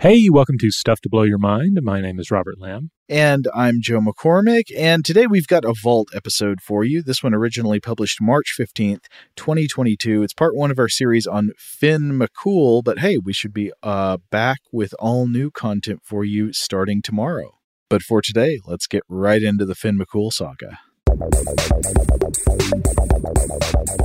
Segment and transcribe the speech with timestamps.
[0.00, 1.78] Hey, welcome to Stuff to Blow Your Mind.
[1.82, 2.90] My name is Robert Lamb.
[3.06, 4.74] And I'm Joe McCormick.
[4.74, 7.02] And today we've got a Vault episode for you.
[7.02, 9.04] This one originally published March 15th,
[9.36, 10.22] 2022.
[10.22, 12.82] It's part one of our series on Finn McCool.
[12.82, 17.58] But hey, we should be uh, back with all new content for you starting tomorrow.
[17.90, 20.78] But for today, let's get right into the Finn McCool saga.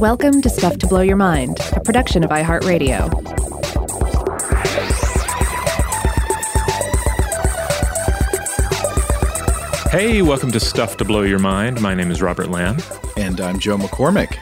[0.02, 3.46] Welcome to Stuff to Blow Your Mind, a production of iHeartRadio.
[9.98, 11.80] Hey, welcome to Stuff to Blow Your Mind.
[11.80, 12.80] My name is Robert Lamb.
[13.16, 14.36] And I'm Joe McCormick.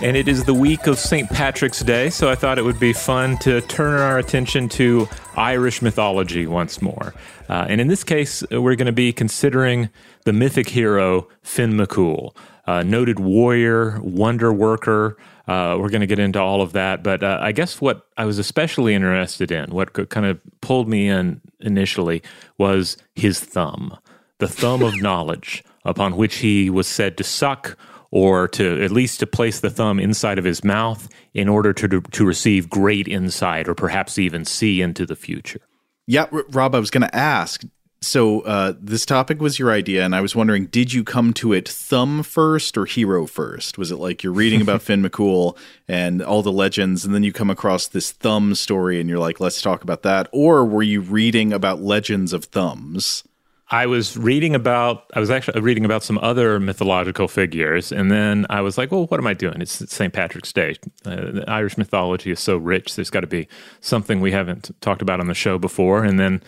[0.00, 1.28] And it is the week of St.
[1.28, 5.06] Patrick's Day, so I thought it would be fun to turn our attention to
[5.36, 7.12] Irish mythology once more.
[7.50, 9.90] Uh, and in this case, we're going to be considering
[10.24, 12.34] the mythic hero Finn McCool,
[12.66, 15.18] uh, noted warrior, wonder worker.
[15.46, 17.02] Uh, we're going to get into all of that.
[17.02, 21.10] But uh, I guess what I was especially interested in, what kind of pulled me
[21.10, 22.22] in initially,
[22.56, 23.98] was his thumb
[24.38, 27.76] the thumb of knowledge upon which he was said to suck
[28.10, 32.00] or to at least to place the thumb inside of his mouth in order to
[32.00, 35.60] to receive great insight or perhaps even see into the future.
[36.06, 37.62] Yeah, Rob, I was going to ask.
[38.02, 41.54] So uh, this topic was your idea, and I was wondering, did you come to
[41.54, 43.78] it thumb first or hero first?
[43.78, 45.56] Was it like you're reading about Finn McCool
[45.88, 49.40] and all the legends, and then you come across this thumb story, and you're like,
[49.40, 53.24] let's talk about that, or were you reading about legends of thumbs?
[53.70, 58.46] I was reading about, I was actually reading about some other mythological figures, and then
[58.50, 59.60] I was like, well, what am I doing?
[59.62, 60.12] It's St.
[60.12, 60.76] Patrick's Day.
[61.06, 62.94] Uh, Irish mythology is so rich.
[62.94, 63.48] There's got to be
[63.80, 66.04] something we haven't talked about on the show before.
[66.04, 66.42] And then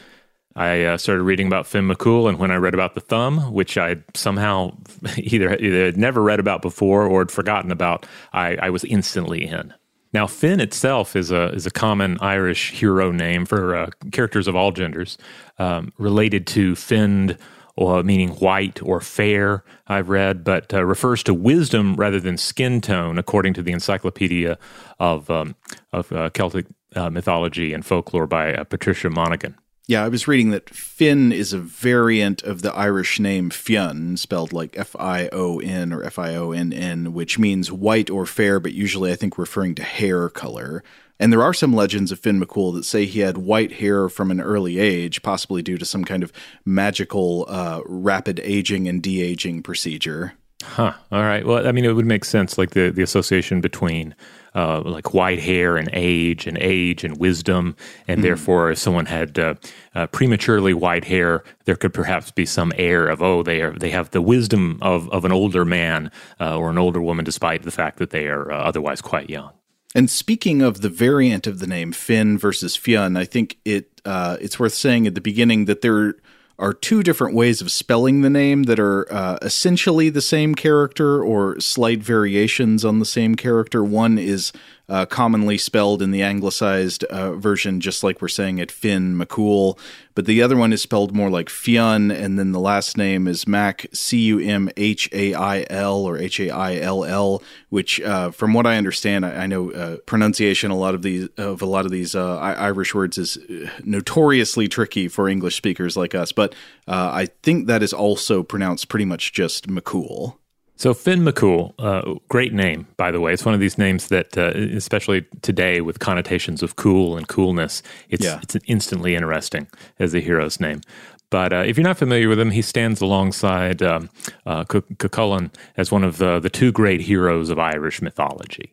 [0.57, 3.79] I uh, started reading about Finn McCool, and when I read about the thumb, which
[3.79, 4.77] I somehow
[5.17, 9.47] either, either had never read about before or had forgotten about, I, I was instantly
[9.47, 9.73] in.
[10.17, 14.57] Now, Finn itself is a is a common Irish hero name for uh, characters of
[14.57, 15.19] all genders,
[15.59, 17.37] um, related to Finned,
[17.77, 19.63] or meaning white or fair.
[19.89, 24.57] I've read, but uh, refers to wisdom rather than skin tone, according to the Encyclopedia
[24.99, 25.55] of um,
[25.93, 29.55] of uh, Celtic uh, mythology and folklore by uh, Patricia Monaghan.
[29.89, 34.53] Yeah, I was reading that Finn is a variant of the Irish name Fionn, spelled
[34.53, 38.27] like F I O N or F I O N N, which means white or
[38.27, 40.83] fair, but usually I think referring to hair color.
[41.21, 44.33] And there are some legends of Finn McCool that say he had white hair from
[44.33, 46.33] an early age, possibly due to some kind of
[46.65, 50.35] magical uh, rapid aging and de aging procedure.
[50.63, 50.95] Huh.
[51.13, 51.47] All right.
[51.47, 54.17] Well, I mean, it would make sense, like the, the association between
[54.57, 57.77] uh, like white hair and age and age and wisdom.
[58.09, 58.23] And mm.
[58.23, 59.55] therefore, if someone had uh,
[59.95, 63.91] uh, prematurely white hair, there could perhaps be some air of, oh, they are, they
[63.91, 66.11] have the wisdom of, of an older man
[66.41, 69.53] uh, or an older woman, despite the fact that they are uh, otherwise quite young.
[69.95, 74.37] And speaking of the variant of the name Finn versus Fionn, I think it uh,
[74.41, 76.15] it's worth saying at the beginning that there
[76.59, 81.23] are two different ways of spelling the name that are uh, essentially the same character
[81.23, 83.85] or slight variations on the same character.
[83.85, 84.53] One is
[84.89, 89.79] uh, commonly spelled in the anglicized uh, version, just like we're saying it, Finn McCool.
[90.15, 93.47] But the other one is spelled more like Fionn, and then the last name is
[93.47, 98.01] Mac, C U M H A I L or H A I L L, which,
[98.01, 101.61] uh, from what I understand, I, I know uh, pronunciation a lot of these of
[101.61, 106.15] a lot of these uh, Irish words is uh, notoriously tricky for English speakers like
[106.15, 106.33] us.
[106.33, 106.55] But
[106.89, 110.37] I think that is also pronounced pretty much just McCool.
[110.77, 113.33] So Finn McCool, uh, great name, by the way.
[113.33, 117.83] It's one of these names that, uh, especially today, with connotations of cool and coolness,
[118.11, 118.41] it's yeah.
[118.43, 119.69] it's instantly interesting
[119.99, 120.83] as a hero's name.
[121.31, 124.11] But uh, if you're not familiar with him, he stands alongside um,
[124.45, 128.73] uh, Cuchulainn as one of the, the two great heroes of Irish mythology.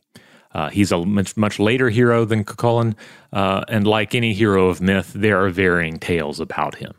[0.53, 2.95] Uh, he's a much, much later hero than Cuchulainn,
[3.31, 6.93] uh, and like any hero of myth, there are varying tales about him.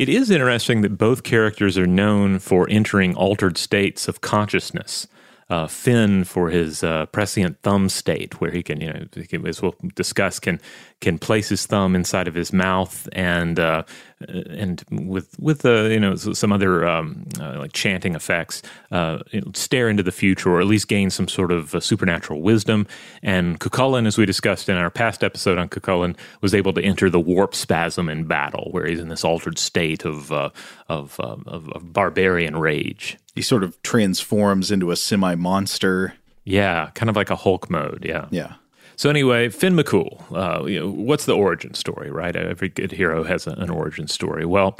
[0.00, 5.06] It is interesting that both characters are known for entering altered states of consciousness
[5.50, 9.74] uh, Finn for his uh, prescient thumb state, where he can, you know, as we'll
[9.94, 10.60] discuss, can
[11.00, 13.82] can place his thumb inside of his mouth and uh,
[14.28, 18.62] and with with uh, you know some other um, uh, like chanting effects,
[18.92, 19.18] uh,
[19.54, 22.86] stare into the future or at least gain some sort of uh, supernatural wisdom.
[23.22, 27.10] And Cucullin, as we discussed in our past episode on Cucullin, was able to enter
[27.10, 31.92] the warp spasm in battle, where he's in this altered state of of, of, of
[31.92, 36.14] barbarian rage he sort of transforms into a semi monster.
[36.44, 38.04] Yeah, kind of like a Hulk mode.
[38.04, 38.26] Yeah.
[38.30, 38.54] Yeah.
[38.96, 42.36] So anyway, Finn McCool, uh, you know, what's the origin story, right?
[42.36, 44.44] Every good hero has a, an origin story.
[44.44, 44.78] Well,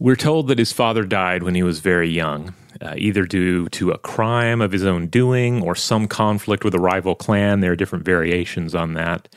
[0.00, 3.92] we're told that his father died when he was very young, uh, either due to
[3.92, 7.60] a crime of his own doing or some conflict with a rival clan.
[7.60, 9.28] There are different variations on that.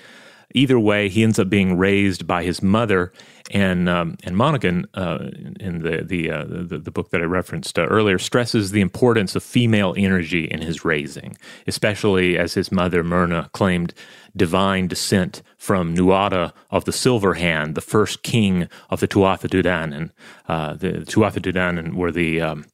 [0.56, 3.12] Either way, he ends up being raised by his mother
[3.52, 5.30] and um, and Monaghan uh,
[5.60, 9.36] in the the, uh, the, the book that I referenced uh, earlier stresses the importance
[9.36, 11.38] of female energy in his raising,
[11.68, 13.94] especially as his mother Muirne claimed
[14.34, 19.62] divine descent from Nuada of the Silver Hand, the first king of the Tuatha Dé
[19.62, 20.12] Danann.
[20.48, 22.66] Uh, the Tuatha Dé Danann were the um,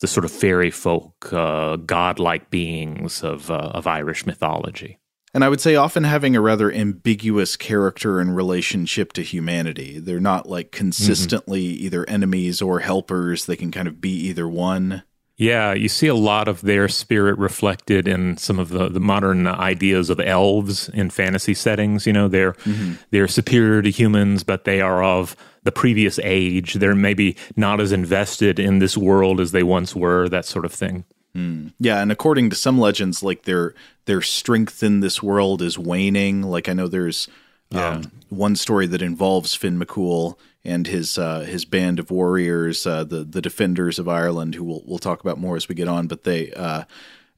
[0.00, 4.98] the sort of fairy folk, uh, godlike beings of uh, of Irish mythology
[5.36, 9.98] and I would say often having a rather ambiguous character and relationship to humanity.
[9.98, 11.84] They're not like consistently mm-hmm.
[11.84, 13.44] either enemies or helpers.
[13.44, 15.02] They can kind of be either one.
[15.36, 19.46] Yeah, you see a lot of their spirit reflected in some of the, the modern
[19.46, 22.06] ideas of elves in fantasy settings.
[22.06, 22.94] You know, they're mm-hmm.
[23.10, 26.74] they're superior to humans, but they are of the previous age.
[26.74, 30.30] They're maybe not as invested in this world as they once were.
[30.30, 31.04] That sort of thing.
[31.36, 31.74] Mm.
[31.78, 33.74] Yeah, and according to some legends, like their
[34.06, 36.42] their strength in this world is waning.
[36.42, 37.28] Like I know there's
[37.70, 37.90] yeah.
[37.90, 43.04] um, one story that involves Finn McCool and his uh, his band of warriors, uh,
[43.04, 46.06] the the defenders of Ireland, who we'll we'll talk about more as we get on.
[46.06, 46.84] But they, uh,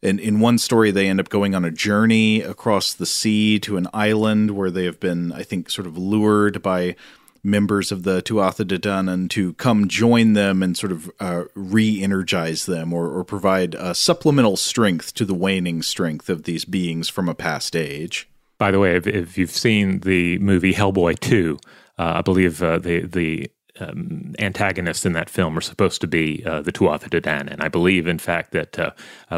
[0.01, 3.77] in in one story, they end up going on a journey across the sea to
[3.79, 6.95] an island where they have been, I think, sort of lured by
[7.43, 12.67] members of the Tuatha Dé Danann to come join them and sort of uh, re-energize
[12.67, 17.29] them or, or provide uh, supplemental strength to the waning strength of these beings from
[17.29, 18.29] a past age.
[18.59, 21.59] By the way, if, if you've seen the movie Hellboy 2,
[21.99, 23.51] uh, I believe uh, the the
[23.81, 27.63] um, antagonists in that film are supposed to be uh, the Tuatha Dé Danann, and
[27.63, 28.91] I believe, in fact, that uh,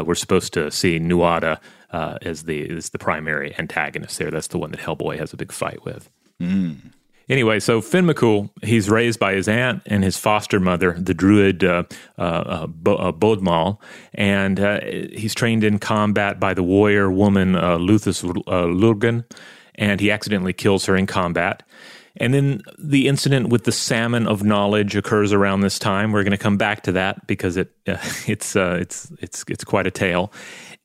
[0.03, 1.59] we're supposed to see Nuada
[1.91, 4.31] as the as the primary antagonist there.
[4.31, 6.09] That's the one that Hellboy has a big fight with.
[6.41, 6.93] Mm.
[7.31, 11.63] Anyway, so Finn McCool, he's raised by his aunt and his foster mother, the druid
[11.63, 11.83] uh,
[12.17, 13.79] uh, uh, uh Bodmal,
[14.13, 19.23] and uh, he's trained in combat by the warrior woman uh, Luthus uh, Lurgan,
[19.75, 21.63] and he accidentally kills her in combat.
[22.17, 26.11] And then the incident with the salmon of knowledge occurs around this time.
[26.11, 27.71] We're going to come back to that because it
[28.27, 30.33] it's it's it's it's quite a tale.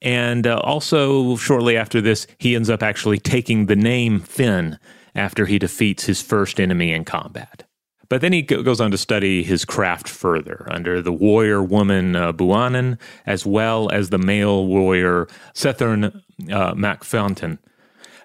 [0.01, 4.79] And also, shortly after this, he ends up actually taking the name Finn
[5.17, 7.65] after he defeats his first enemy in combat.
[8.09, 12.33] But then he goes on to study his craft further under the warrior woman uh,
[12.33, 17.59] Buanan, as well as the male warrior Sethern uh, MacFontain.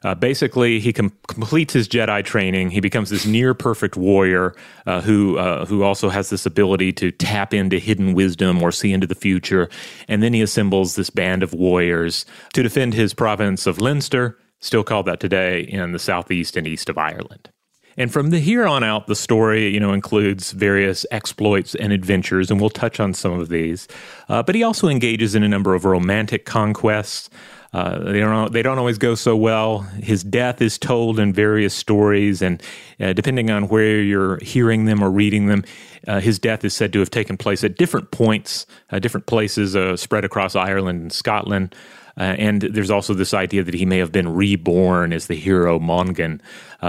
[0.03, 2.71] Uh, basically, he com- completes his Jedi training.
[2.71, 4.55] He becomes this near perfect warrior
[4.87, 8.93] uh, who uh, who also has this ability to tap into hidden wisdom or see
[8.93, 9.69] into the future.
[10.07, 14.83] And then he assembles this band of warriors to defend his province of Leinster still
[14.83, 17.49] called that today in the southeast and east of Ireland.
[17.97, 22.49] And from the here on out, the story, you know, includes various exploits and adventures,
[22.49, 23.87] and we'll touch on some of these.
[24.29, 27.29] Uh, but he also engages in a number of romantic conquests.
[27.73, 29.79] uh, they don't they don't always go so well.
[29.79, 32.61] His death is told in various stories, and
[32.99, 35.63] uh, depending on where you're hearing them or reading them,
[36.07, 39.75] uh, his death is said to have taken place at different points, uh, different places
[39.75, 41.75] uh, spread across Ireland and Scotland.
[42.21, 45.79] Uh, and there's also this idea that he may have been reborn as the hero
[45.79, 46.39] Mongan.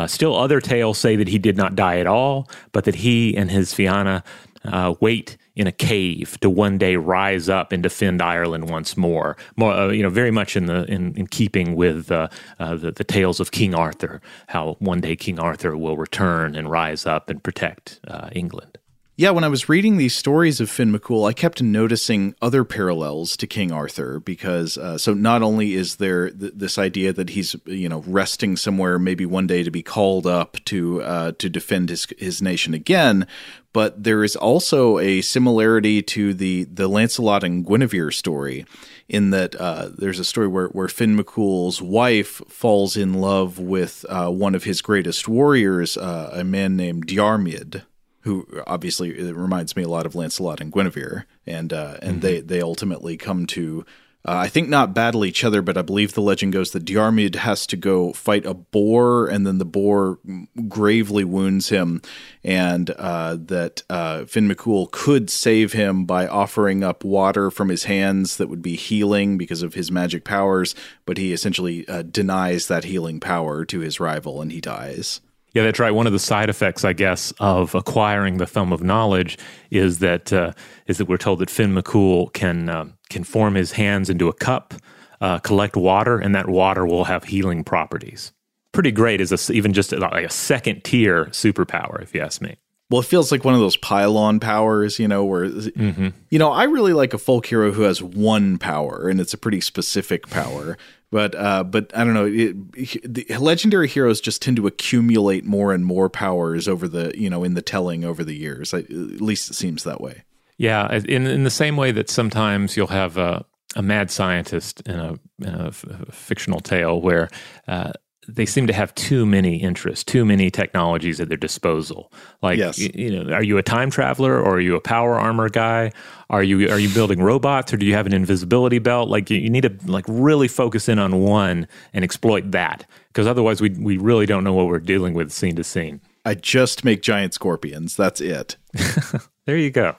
[0.07, 3.51] still, other tales say that he did not die at all, but that he and
[3.51, 4.23] his Fianna
[4.65, 9.37] uh, wait in a cave to one day rise up and defend Ireland once more.
[9.57, 12.93] More, uh, you know, very much in the in, in keeping with uh, uh, the,
[12.93, 17.29] the tales of King Arthur, how one day King Arthur will return and rise up
[17.29, 18.79] and protect uh, England.
[19.23, 23.37] Yeah, when I was reading these stories of Finn McCool, I kept noticing other parallels
[23.37, 27.55] to King Arthur because uh, so not only is there th- this idea that he's
[27.65, 31.91] you know resting somewhere, maybe one day to be called up to uh, to defend
[31.91, 33.29] his his nation again,
[33.73, 38.67] but there is also a similarity to the the Lancelot and Guinevere story,
[39.09, 44.05] in that uh, there's a story where where Finn McCool's wife falls in love with
[44.09, 47.83] uh, one of his greatest warriors, uh, a man named Diarmid
[48.23, 52.21] who obviously it reminds me a lot of Lancelot and Guinevere, and uh, and mm-hmm.
[52.21, 53.85] they they ultimately come to.
[54.25, 57.35] Uh, I think not battle each other, but I believe the legend goes that Diarmid
[57.35, 60.21] has to go fight a boar, and then the boar
[60.69, 62.01] gravely wounds him,
[62.45, 67.85] and uh, that uh, Finn McCool could save him by offering up water from his
[67.85, 72.69] hands that would be healing because of his magic powers, but he essentially uh, denies
[72.69, 75.21] that healing power to his rival, and he dies.
[75.55, 75.91] Yeah, that's right.
[75.91, 79.39] One of the side effects, I guess, of acquiring the thumb of knowledge
[79.71, 80.53] is that uh,
[80.87, 84.33] is that we're told that Finn McCool can uh, can form his hands into a
[84.33, 84.75] cup,
[85.21, 88.33] uh, collect water, and that water will have healing properties.
[88.73, 92.57] Pretty great as a, even just like a second tier superpower, if you ask me.
[92.89, 96.09] Well, it feels like one of those pylon powers, you know, where mm-hmm.
[96.31, 99.39] you know I really like a folk hero who has one power, and it's a
[99.39, 100.79] pretty specific power.
[101.13, 102.25] But uh, but I don't know.
[102.25, 107.29] It, the legendary heroes just tend to accumulate more and more powers over the you
[107.29, 108.73] know in the telling over the years.
[108.73, 110.25] I, at least it seems that way.
[110.57, 113.45] Yeah, in in the same way that sometimes you'll have a,
[113.77, 117.29] a mad scientist in a, in a f- fictional tale where
[117.69, 117.93] uh,
[118.29, 122.13] they seem to have too many interests, too many technologies at their disposal.
[122.41, 122.79] Like, yes.
[122.79, 125.91] you, you, know, are you a time traveler or are you a power armor guy?
[126.31, 129.09] Are you are you building robots or do you have an invisibility belt?
[129.09, 133.27] Like, you, you need to like really focus in on one and exploit that because
[133.27, 136.01] otherwise, we we really don't know what we're dealing with scene to scene.
[136.25, 137.97] I just make giant scorpions.
[137.97, 138.57] That's it.
[139.47, 139.97] there you go.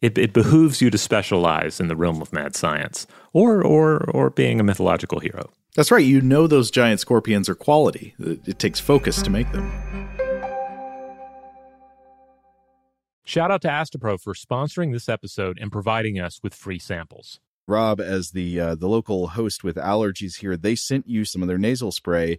[0.00, 4.30] It, it behooves you to specialize in the realm of mad science, or or or
[4.30, 5.50] being a mythological hero.
[5.74, 6.04] That's right.
[6.04, 8.14] You know those giant scorpions are quality.
[8.18, 9.70] It takes focus to make them.
[13.24, 17.40] Shout out to Astepro for sponsoring this episode and providing us with free samples.
[17.66, 21.48] Rob, as the uh, the local host with allergies here, they sent you some of
[21.48, 22.38] their nasal spray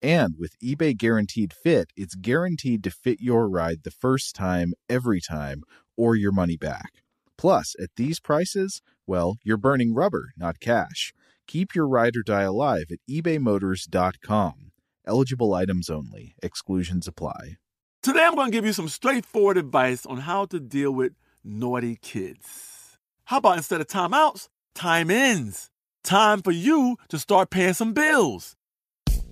[0.00, 5.20] And with eBay Guaranteed Fit, it's guaranteed to fit your ride the first time, every
[5.20, 5.62] time,
[5.96, 7.02] or your money back.
[7.36, 11.12] Plus, at these prices, well, you're burning rubber, not cash.
[11.46, 14.72] Keep your ride or die alive at ebaymotors.com.
[15.06, 17.56] Eligible items only, exclusions apply.
[18.02, 21.96] Today, I'm going to give you some straightforward advice on how to deal with naughty
[22.00, 22.98] kids.
[23.24, 25.70] How about instead of timeouts, time ins?
[26.04, 28.54] Time for you to start paying some bills.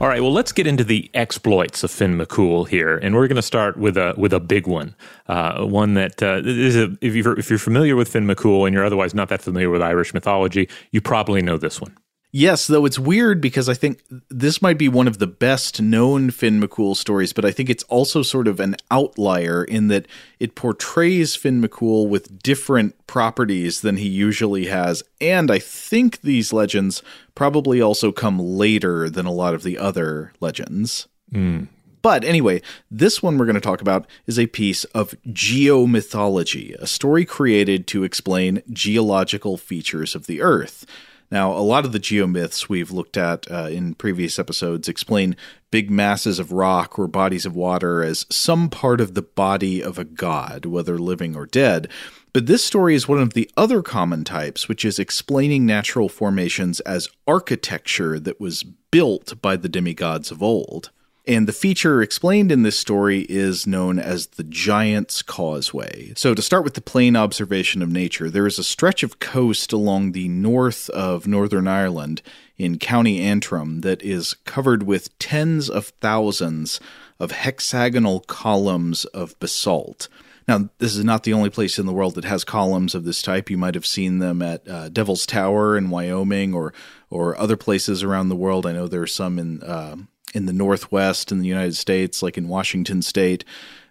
[0.00, 3.34] All right, well, let's get into the exploits of Finn McCool here, and we're going
[3.34, 4.94] to start with a with a big one,
[5.26, 8.72] uh, one that uh, is a, if you're if you're familiar with Finn McCool and
[8.72, 11.96] you're otherwise not that familiar with Irish mythology, you probably know this one.
[12.38, 16.30] Yes, though it's weird because I think this might be one of the best known
[16.30, 20.06] Finn McCool stories, but I think it's also sort of an outlier in that
[20.38, 25.02] it portrays Finn McCool with different properties than he usually has.
[25.20, 27.02] And I think these legends
[27.34, 31.08] probably also come later than a lot of the other legends.
[31.32, 31.66] Mm.
[32.02, 36.86] But anyway, this one we're going to talk about is a piece of geomythology, a
[36.86, 40.86] story created to explain geological features of the Earth.
[41.30, 45.36] Now, a lot of the geomyths we've looked at uh, in previous episodes explain
[45.70, 49.98] big masses of rock or bodies of water as some part of the body of
[49.98, 51.88] a god, whether living or dead.
[52.32, 56.80] But this story is one of the other common types, which is explaining natural formations
[56.80, 60.90] as architecture that was built by the demigods of old.
[61.28, 66.14] And the feature explained in this story is known as the Giant's Causeway.
[66.16, 69.70] So, to start with the plain observation of nature, there is a stretch of coast
[69.70, 72.22] along the north of Northern Ireland
[72.56, 76.80] in County Antrim that is covered with tens of thousands
[77.20, 80.08] of hexagonal columns of basalt.
[80.48, 83.20] Now, this is not the only place in the world that has columns of this
[83.20, 83.50] type.
[83.50, 86.72] You might have seen them at uh, Devil's Tower in Wyoming or
[87.10, 88.64] or other places around the world.
[88.64, 89.96] I know there are some in uh,
[90.34, 93.44] in the Northwest in the United States, like in Washington State.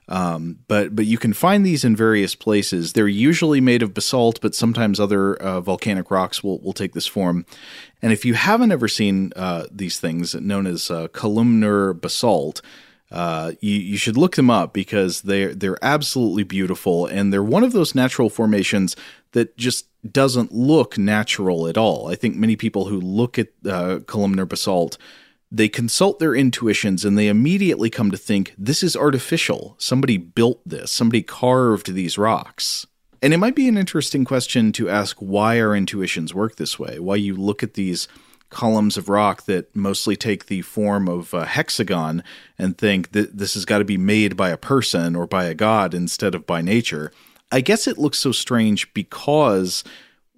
[0.10, 2.93] Um, but but you can find these in various places.
[2.93, 7.08] They're usually made of basalt, but sometimes other uh, volcanic rocks will will take this
[7.08, 7.45] form.
[8.02, 12.62] And if you haven't ever seen uh, these things, known as uh, columnar basalt,
[13.12, 17.65] uh, you you should look them up because they're they're absolutely beautiful, and they're one
[17.65, 18.95] of those natural formations
[19.34, 22.10] that just doesn't look natural at all.
[22.10, 24.97] I think many people who look at uh, columnar basalt
[25.52, 29.76] they consult their intuitions and they immediately come to think this is artificial.
[29.78, 32.86] Somebody built this, somebody carved these rocks.
[33.22, 37.00] And it might be an interesting question to ask why our intuitions work this way,
[37.00, 38.08] why you look at these
[38.50, 42.24] columns of rock that mostly take the form of a hexagon
[42.58, 45.54] and think that this has got to be made by a person or by a
[45.54, 47.12] god instead of by nature.
[47.52, 49.84] I guess it looks so strange because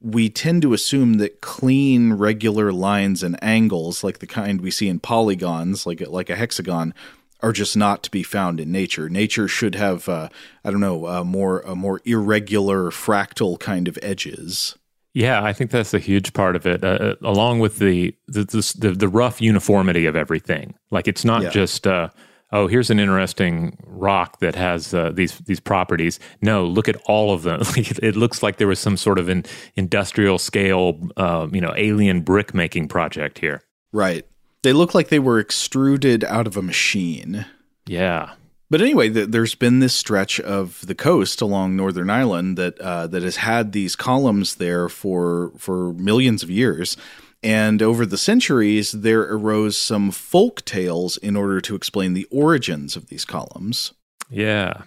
[0.02, 4.88] we tend to assume that clean, regular lines and angles, like the kind we see
[4.88, 6.94] in polygons, like like a hexagon,
[7.42, 9.10] are just not to be found in nature.
[9.10, 10.30] Nature should have, uh,
[10.64, 14.76] I don't know, uh, more a more irregular, fractal kind of edges.
[15.14, 18.44] Yeah, I think that's a huge part of it, uh, uh along with the the,
[18.78, 20.76] the the rough uniformity of everything.
[20.92, 21.50] Like it's not yeah.
[21.50, 22.10] just uh,
[22.52, 26.20] oh, here's an interesting rock that has uh, these these properties.
[26.42, 27.62] No, look at all of them.
[27.76, 32.22] it looks like there was some sort of an industrial scale, uh, you know, alien
[32.22, 33.62] brick making project here.
[33.92, 34.26] Right.
[34.62, 37.46] They look like they were extruded out of a machine.
[37.86, 38.34] Yeah.
[38.70, 43.08] But anyway, the, there's been this stretch of the coast along Northern Ireland that uh,
[43.08, 46.98] that has had these columns there for for millions of years
[47.42, 52.96] and over the centuries, there arose some folk tales in order to explain the origins
[52.96, 53.94] of these columns.
[54.30, 54.84] Yeah.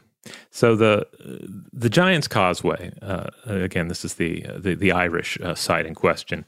[0.50, 1.06] So the
[1.72, 6.44] the Giant's Causeway, uh, again, this is the the, the Irish uh, site in question.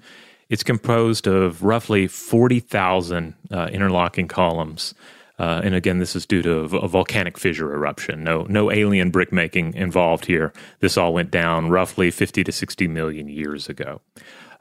[0.49, 4.95] It's composed of roughly forty thousand uh, interlocking columns,
[5.41, 8.23] uh, and again, this is due to a volcanic fissure eruption.
[8.23, 10.53] No no alien brick making involved here.
[10.79, 14.01] This all went down roughly fifty to sixty million years ago.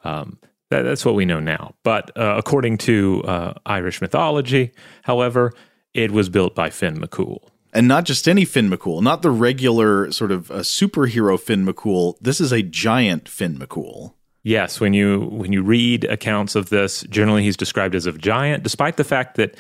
[0.04, 0.40] Um,
[0.74, 1.76] that, that's what we know now.
[1.84, 4.72] But uh, according to uh, Irish mythology,
[5.04, 5.54] however,
[5.94, 7.48] it was built by Finn McCool.
[7.74, 11.66] And not just any Finn McCool, not the regular sort of a uh, superhero Finn
[11.66, 12.16] McCool.
[12.22, 14.14] This is a giant Finn McCool.
[14.44, 18.62] Yes, when you when you read accounts of this, generally he's described as a giant,
[18.62, 19.56] despite the fact that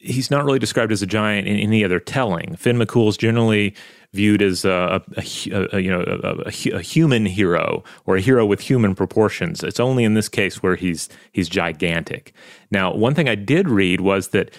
[0.00, 2.56] he's not really described as a giant in any other telling.
[2.56, 3.74] Finn McCool is generally
[4.12, 6.02] viewed as a, a, a, a you know
[6.46, 9.62] a, human hero or a hero with human proportions.
[9.62, 12.32] It's only in this case where he's he's gigantic.
[12.70, 14.50] Now, one thing I did read was that.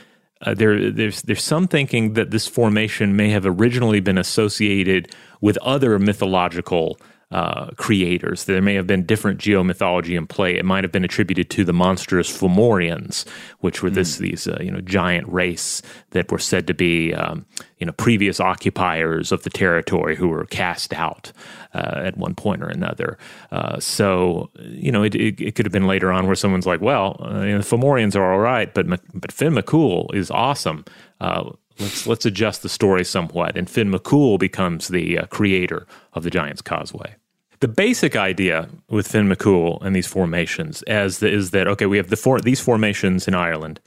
[0.42, 5.58] Uh, there, there's there's some thinking that this formation may have originally been associated with
[5.58, 6.98] other mythological
[7.32, 8.46] uh, creators.
[8.46, 10.56] There may have been different geomythology in play.
[10.56, 13.28] It might have been attributed to the monstrous Fomorians,
[13.60, 14.22] which were this mm.
[14.22, 17.46] these uh, you know giant race that were said to be um,
[17.78, 21.32] you know previous occupiers of the territory who were cast out
[21.76, 23.18] uh, at one point or another.
[23.52, 26.82] Uh, so you know it, it, it, could have been later on where someone's like,
[26.82, 30.84] well, uh, you know, the Fomorians are all right, but but Finn McCool is awesome
[31.22, 36.24] uh, let's let's adjust the story somewhat, and Finn McCool becomes the uh, creator of
[36.24, 37.16] the Giants Causeway.
[37.60, 41.98] The basic idea with Finn McCool and these formations as the, is that okay, we
[41.98, 43.80] have the four, these formations in Ireland,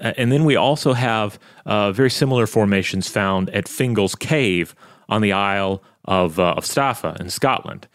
[0.00, 4.74] uh, and then we also have uh, very similar formations found at Fingal's Cave
[5.08, 7.88] on the Isle of uh, of Staffa in Scotland.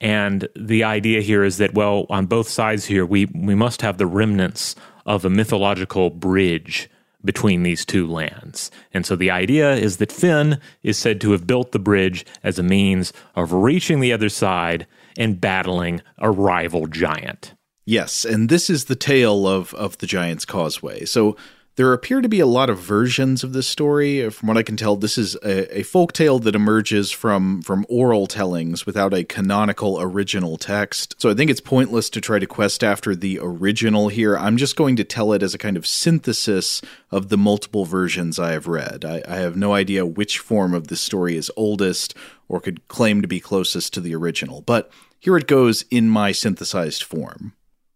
[0.00, 3.98] And the idea here is that well, on both sides here, we we must have
[3.98, 4.74] the remnants
[5.06, 6.88] of a mythological bridge
[7.24, 8.70] between these two lands.
[8.92, 12.58] And so the idea is that Finn is said to have built the bridge as
[12.58, 17.54] a means of reaching the other side and battling a rival giant.
[17.84, 21.04] Yes, and this is the tale of of the Giant's Causeway.
[21.04, 21.36] So
[21.76, 24.28] there appear to be a lot of versions of this story.
[24.30, 27.86] From what I can tell, this is a, a folk tale that emerges from from
[27.88, 31.14] oral tellings without a canonical original text.
[31.18, 34.36] So I think it's pointless to try to quest after the original here.
[34.36, 38.38] I'm just going to tell it as a kind of synthesis of the multiple versions
[38.38, 39.04] I have read.
[39.04, 42.14] I, I have no idea which form of this story is oldest
[42.48, 46.32] or could claim to be closest to the original, but here it goes in my
[46.32, 47.54] synthesized form.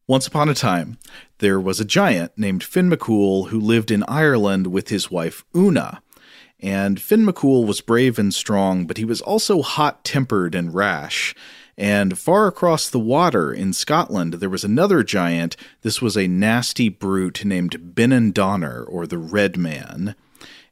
[0.08, 0.98] Once upon a time,
[1.38, 6.00] there was a giant named Finn McCool who lived in Ireland with his wife Una.
[6.60, 11.34] And Finn McCool was brave and strong, but he was also hot tempered and rash.
[11.76, 15.56] And far across the water in Scotland, there was another giant.
[15.82, 20.14] This was a nasty brute named Benandonner, or the Red Man.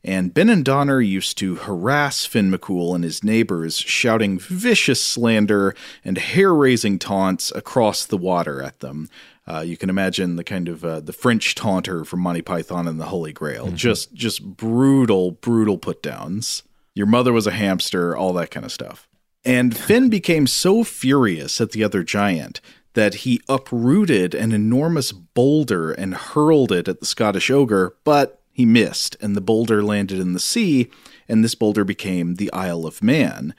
[0.04, 6.98] And Benandonner used to harass Finn McCool and his neighbors, shouting vicious slander and hair-raising
[6.98, 9.08] taunts across the water at them.
[9.46, 13.00] Uh, you can imagine the kind of uh, the French taunter from Monty Python and
[13.00, 13.66] the Holy Grail.
[13.66, 13.76] Mm-hmm.
[13.76, 16.62] Just just brutal, brutal put downs.
[16.94, 19.08] Your mother was a hamster, all that kind of stuff.
[19.44, 22.60] And Finn became so furious at the other giant
[22.94, 28.64] that he uprooted an enormous boulder and hurled it at the Scottish ogre, but he
[28.64, 30.88] missed, and the boulder landed in the sea,
[31.28, 33.52] and this boulder became the Isle of Man.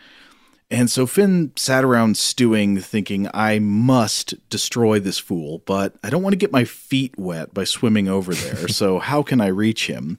[0.71, 6.23] And so Finn sat around stewing, thinking, I must destroy this fool, but I don't
[6.23, 9.88] want to get my feet wet by swimming over there, so how can I reach
[9.88, 10.17] him?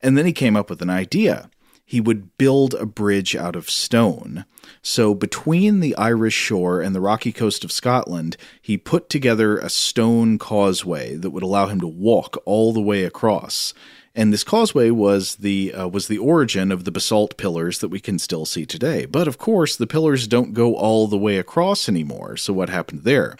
[0.00, 1.50] And then he came up with an idea.
[1.84, 4.44] He would build a bridge out of stone.
[4.80, 9.68] So between the Irish shore and the rocky coast of Scotland, he put together a
[9.68, 13.74] stone causeway that would allow him to walk all the way across
[14.14, 18.00] and this causeway was the uh, was the origin of the basalt pillars that we
[18.00, 19.06] can still see today.
[19.06, 22.36] But of course, the pillars don't go all the way across anymore.
[22.36, 23.36] So what happened there?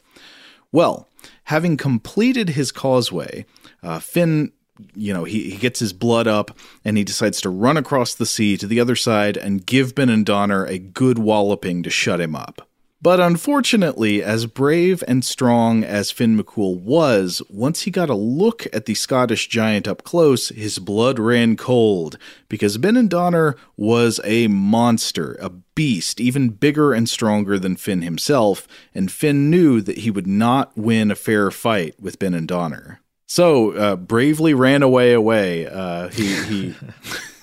[0.73, 1.09] Well,
[1.45, 3.47] having completed his causeway,
[3.83, 4.53] uh, Finn
[4.95, 8.27] you know, he, he gets his blood up and he decides to run across the
[8.27, 12.69] sea to the other side and give Benandonner a good walloping to shut him up.
[13.05, 18.67] But unfortunately, as brave and strong as Finn McCool was, once he got a look
[18.73, 22.17] at the Scottish giant up close, his blood ran cold,
[22.49, 29.13] because Benandonner was a monster, a beast, even bigger and stronger than Finn himself, and
[29.13, 33.01] Finn knew that he would not win a fair fight with Benandonner.
[33.27, 35.67] So, uh, bravely ran away away.
[35.67, 36.75] Uh, he, he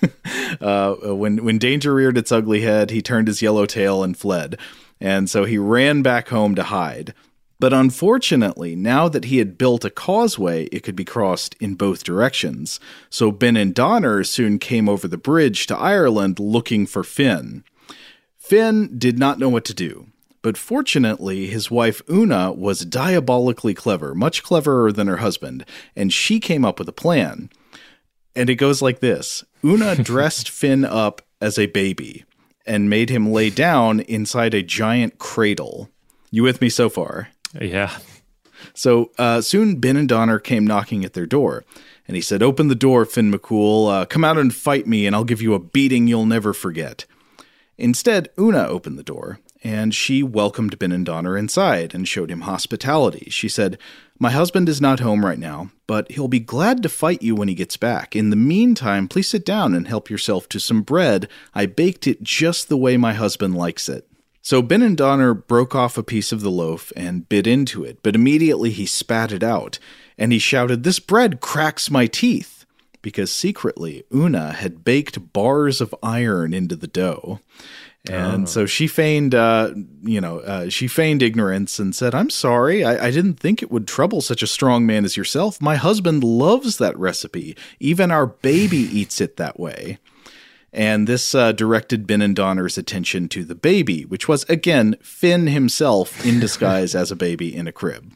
[0.59, 4.57] uh, when when danger reared its ugly head, he turned his yellow tail and fled
[5.01, 7.13] and so he ran back home to hide.
[7.59, 12.03] But unfortunately, now that he had built a causeway, it could be crossed in both
[12.03, 12.79] directions.
[13.09, 17.63] So Benandonner soon came over the bridge to Ireland looking for Finn.
[18.37, 20.07] Finn did not know what to do.
[20.41, 25.63] But fortunately, his wife Una was diabolically clever, much cleverer than her husband,
[25.95, 27.51] and she came up with a plan.
[28.35, 32.25] And it goes like this Una dressed Finn up as a baby
[32.65, 35.89] and made him lay down inside a giant cradle.
[36.29, 37.29] You with me so far?
[37.59, 37.97] Yeah.
[38.73, 41.63] So uh, soon Donner came knocking at their door,
[42.07, 43.91] and he said, Open the door, Finn McCool.
[43.91, 47.05] Uh, come out and fight me, and I'll give you a beating you'll never forget.
[47.77, 53.27] Instead, Una opened the door, and she welcomed Benandonner inside and showed him hospitality.
[53.29, 53.77] She said,
[54.21, 57.47] My husband is not home right now, but he'll be glad to fight you when
[57.47, 58.15] he gets back.
[58.15, 61.27] In the meantime, please sit down and help yourself to some bread.
[61.55, 64.07] I baked it just the way my husband likes it.
[64.43, 68.69] So Benandonner broke off a piece of the loaf and bit into it, but immediately
[68.69, 69.79] he spat it out,
[70.19, 72.67] and he shouted, This bread cracks my teeth!
[73.01, 77.39] Because secretly, Una had baked bars of iron into the dough.
[78.09, 78.47] And oh.
[78.47, 82.83] so she feigned, uh, you know, uh, she feigned ignorance and said, "I'm sorry.
[82.83, 85.61] I, I, didn't think it would trouble such a strong man as yourself.
[85.61, 87.55] My husband loves that recipe.
[87.79, 89.99] Even our baby eats it that way."
[90.73, 96.39] And this uh, directed Donner's attention to the baby, which was again Finn himself in
[96.39, 98.13] disguise as a baby in a crib.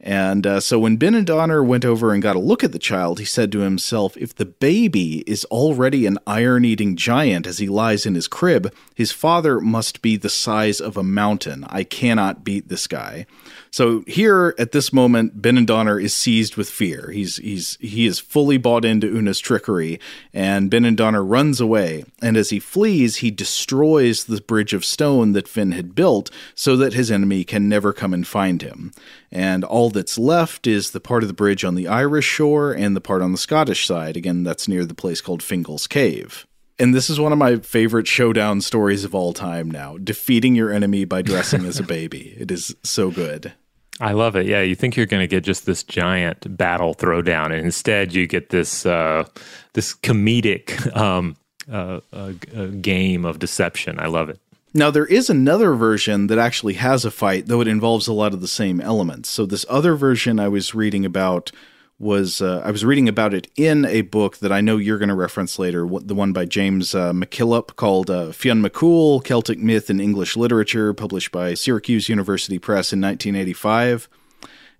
[0.00, 3.24] And uh, so when Benandana went over and got a look at the child, he
[3.24, 8.06] said to himself, If the baby is already an iron eating giant as he lies
[8.06, 11.64] in his crib, his father must be the size of a mountain.
[11.68, 13.26] I cannot beat this guy.
[13.70, 17.10] So here at this moment, Benandana is seized with fear.
[17.10, 20.00] He's he's he is fully bought into Una's trickery,
[20.32, 22.04] and Benandana runs away.
[22.22, 26.76] And as he flees, he destroys the bridge of stone that Finn had built, so
[26.76, 28.92] that his enemy can never come and find him.
[29.30, 32.96] And all that's left is the part of the bridge on the Irish shore and
[32.96, 34.16] the part on the Scottish side.
[34.16, 36.46] Again, that's near the place called Fingal's Cave.
[36.78, 40.72] And this is one of my favorite showdown stories of all time now defeating your
[40.72, 42.34] enemy by dressing as a baby.
[42.38, 43.52] It is so good.
[44.00, 44.46] I love it.
[44.46, 48.28] Yeah, you think you're going to get just this giant battle throwdown, and instead you
[48.28, 49.24] get this uh,
[49.72, 51.36] this comedic um,
[51.70, 52.32] uh, uh,
[52.80, 53.98] game of deception.
[53.98, 54.38] I love it.
[54.74, 58.34] Now, there is another version that actually has a fight, though it involves a lot
[58.34, 59.28] of the same elements.
[59.30, 61.50] So, this other version I was reading about
[61.98, 65.08] was uh, I was reading about it in a book that I know you're going
[65.08, 69.90] to reference later, the one by James uh, MacKillop called uh, Fionn McCool, Celtic Myth
[69.90, 74.08] in English Literature, published by Syracuse University Press in 1985.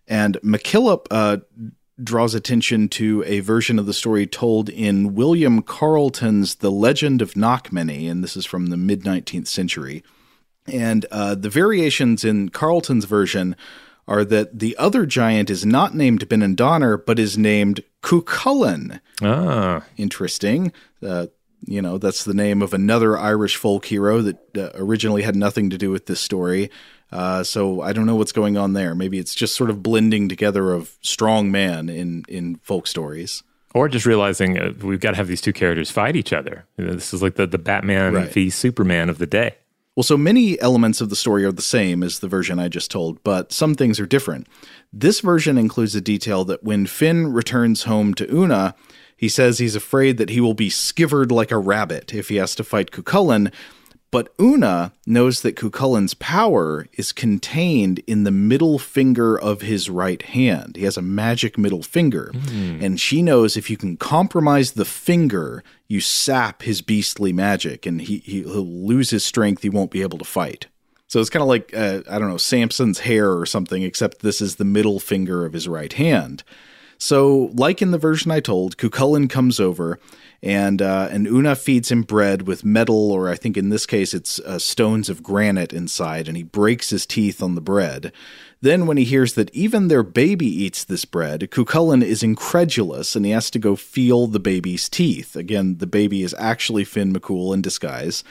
[0.06, 1.38] And MacKillop uh,
[2.02, 7.34] draws attention to a version of the story told in William Carleton's The Legend of
[7.34, 10.02] Knockmany, and this is from the mid 19th century.
[10.66, 13.56] And uh, the variations in Carleton's version
[14.06, 19.00] are that the other giant is not named Benandana, but is named Cucullin.
[19.22, 19.84] Ah.
[19.96, 20.72] Interesting.
[21.02, 21.26] Uh,
[21.66, 25.70] you know, that's the name of another Irish folk hero that uh, originally had nothing
[25.70, 26.70] to do with this story.
[27.10, 28.94] Uh, so I don't know what's going on there.
[28.94, 33.42] Maybe it's just sort of blending together of strong man in in folk stories.
[33.74, 36.66] Or just realizing uh, we've got to have these two characters fight each other.
[36.76, 38.32] You know, this is like the, the Batman right.
[38.32, 39.56] v Superman of the day.
[39.94, 42.88] Well, so many elements of the story are the same as the version I just
[42.88, 44.46] told, but some things are different.
[44.92, 48.76] This version includes a detail that when Finn returns home to Una,
[49.18, 52.54] he says he's afraid that he will be skivered like a rabbit if he has
[52.54, 53.52] to fight Cuchulainn,
[54.10, 60.22] but Una knows that Cuchulainn's power is contained in the middle finger of his right
[60.22, 60.76] hand.
[60.76, 62.30] He has a magic middle finger.
[62.32, 62.82] Mm.
[62.82, 68.00] And she knows if you can compromise the finger, you sap his beastly magic and
[68.00, 69.62] he, he'll lose his strength.
[69.62, 70.68] He won't be able to fight.
[71.08, 74.40] So it's kind of like, uh, I don't know, Samson's hair or something, except this
[74.40, 76.44] is the middle finger of his right hand.
[76.98, 80.00] So, like in the version I told, Cuchulainn comes over
[80.42, 84.12] and uh, and Una feeds him bread with metal, or I think in this case
[84.12, 88.12] it's uh, stones of granite inside, and he breaks his teeth on the bread.
[88.60, 93.24] Then, when he hears that even their baby eats this bread, Cuchulainn is incredulous and
[93.24, 95.36] he has to go feel the baby's teeth.
[95.36, 98.24] Again, the baby is actually Finn McCool in disguise.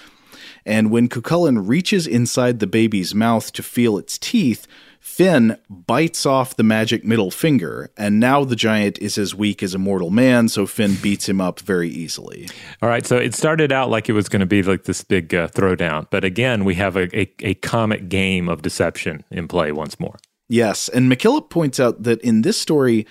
[0.66, 4.68] And when Cuchulainn reaches inside the baby's mouth to feel its teeth,
[5.00, 9.74] Finn bites off the magic middle finger, and now the giant is as weak as
[9.74, 12.50] a mortal man, so Finn beats him up very easily.
[12.82, 15.34] All right, so it started out like it was going to be like this big
[15.34, 19.72] uh, throwdown, but again, we have a, a, a comic game of deception in play
[19.72, 20.18] once more.
[20.50, 23.06] Yes, and MacKillop points out that in this story,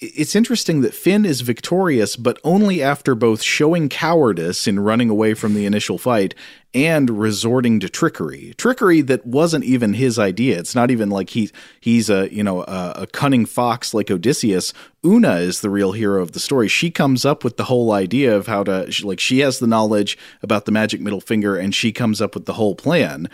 [0.00, 5.34] it's interesting that Finn is victorious, but only after both showing cowardice in running away
[5.34, 6.36] from the initial fight
[6.72, 8.54] and resorting to trickery.
[8.56, 10.58] Trickery that wasn't even his idea.
[10.58, 14.72] It's not even like he he's a you know a, a cunning fox like Odysseus.
[15.04, 16.68] Una is the real hero of the story.
[16.68, 20.16] She comes up with the whole idea of how to like she has the knowledge
[20.42, 23.28] about the magic middle finger, and she comes up with the whole plan.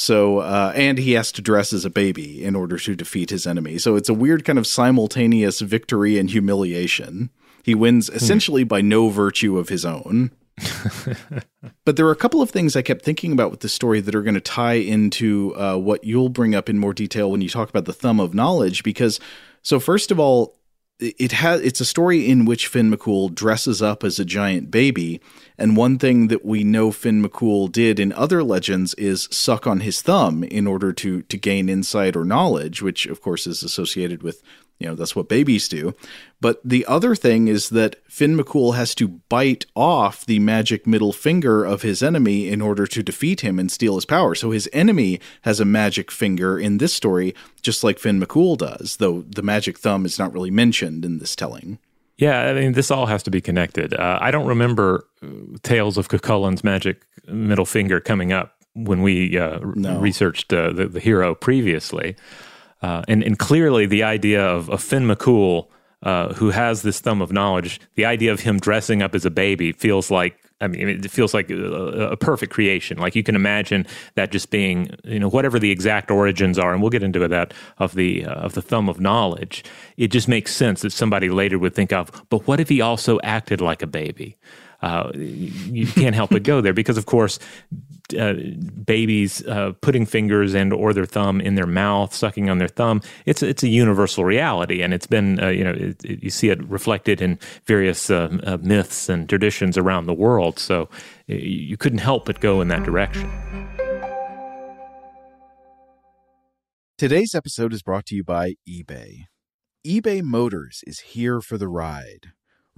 [0.00, 3.46] So, uh, and he has to dress as a baby in order to defeat his
[3.46, 3.76] enemy.
[3.76, 7.28] So it's a weird kind of simultaneous victory and humiliation.
[7.62, 8.14] He wins hmm.
[8.14, 8.68] essentially hmm.
[8.68, 10.30] by no virtue of his own.
[11.84, 14.14] but there are a couple of things I kept thinking about with the story that
[14.14, 17.50] are going to tie into uh, what you'll bring up in more detail when you
[17.50, 18.82] talk about the thumb of knowledge.
[18.82, 19.20] Because,
[19.60, 20.56] so first of all,
[21.00, 25.20] it has it's a story in which Finn McCool dresses up as a giant baby,
[25.58, 29.80] and one thing that we know Finn McCool did in other legends is suck on
[29.80, 34.22] his thumb in order to to gain insight or knowledge, which of course is associated
[34.22, 34.42] with
[34.80, 35.94] you know that's what babies do
[36.40, 41.12] but the other thing is that finn mccool has to bite off the magic middle
[41.12, 44.68] finger of his enemy in order to defeat him and steal his power so his
[44.72, 49.42] enemy has a magic finger in this story just like finn mccool does though the
[49.42, 51.78] magic thumb is not really mentioned in this telling
[52.20, 53.94] yeah, I mean, this all has to be connected.
[53.94, 55.28] Uh, I don't remember uh,
[55.62, 59.98] tales of Cuchulain's magic middle finger coming up when we uh, no.
[59.98, 62.16] researched uh, the, the, hero previously.
[62.82, 65.68] Uh, and, and clearly, the idea of, of Finn McCool,
[66.02, 69.30] uh, who has this thumb of knowledge, the idea of him dressing up as a
[69.30, 72.98] baby feels like I mean, it feels like a, a, perfect creation.
[72.98, 76.82] Like you can imagine that just being, you know, whatever the exact origins are, and
[76.82, 79.64] we'll get into that of the uh, of the thumb of knowledge.
[79.96, 82.10] It just makes sense that somebody later would think of.
[82.28, 84.36] But what if he also acted like a baby?
[84.82, 87.38] Uh, you can't help but go there because, of course,
[88.18, 88.34] uh,
[88.84, 93.00] babies uh, putting fingers and or their thumb in their mouth, sucking on their thumb,
[93.26, 96.48] it's it's a universal reality, and it's been uh, you know it, it, you see
[96.48, 100.58] it reflected in various uh, uh, myths and traditions around the world.
[100.58, 100.88] So
[101.26, 103.30] you couldn't help but go in that direction.
[106.98, 109.24] Today's episode is brought to you by eBay.
[109.86, 112.32] eBay Motors is here for the ride.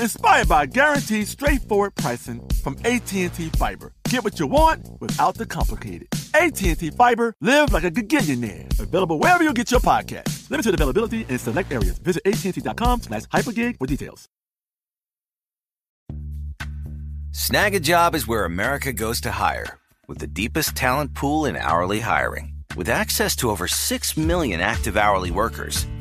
[0.00, 3.92] inspired by guaranteed straightforward pricing from AT&T Fiber.
[4.08, 6.08] Get what you want without the complicated.
[6.34, 8.78] AT&T Fiber, live like a gigillionaire.
[8.78, 10.50] Available wherever you get your podcast.
[10.50, 11.98] Limited availability in select areas.
[11.98, 14.28] Visit AT&T.com slash hypergig for details.
[17.32, 19.78] Snagajob is where America goes to hire,
[20.08, 22.54] with the deepest talent pool in hourly hiring.
[22.76, 25.86] With access to over 6 million active hourly workers,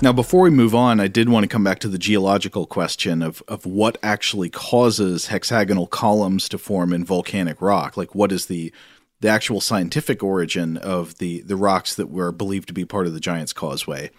[0.00, 3.20] Now, before we move on, I did want to come back to the geological question
[3.20, 7.96] of, of what actually causes hexagonal columns to form in volcanic rock.
[7.96, 8.72] Like, what is the
[9.20, 13.12] the actual scientific origin of the the rocks that were believed to be part of
[13.12, 14.10] the Giants Causeway?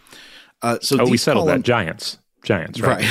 [0.61, 3.05] Uh, so, oh, we settled column- that giants, giants, right?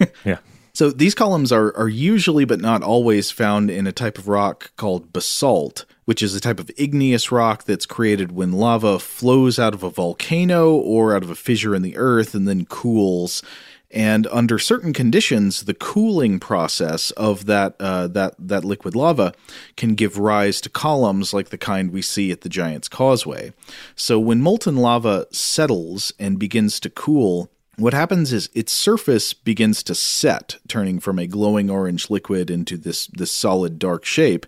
[0.00, 0.10] right.
[0.24, 0.38] yeah.
[0.72, 4.72] So these columns are are usually but not always found in a type of rock
[4.76, 9.74] called basalt, which is a type of igneous rock that's created when lava flows out
[9.74, 13.42] of a volcano or out of a fissure in the earth and then cools.
[13.90, 19.32] And under certain conditions, the cooling process of that uh, that that liquid lava
[19.76, 23.52] can give rise to columns like the kind we see at the Giant's Causeway.
[23.94, 29.82] So when molten lava settles and begins to cool, what happens is its surface begins
[29.84, 34.46] to set, turning from a glowing orange liquid into this, this solid dark shape.